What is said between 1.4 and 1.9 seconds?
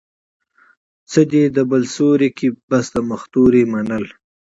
د بل